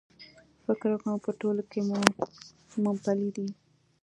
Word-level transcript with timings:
فکر 0.65 0.89
کوم 1.01 1.15
په 1.25 1.31
ټولو 1.39 1.61
کې 1.71 1.79
مومپلي 2.83 3.29
دي.H 3.35 3.53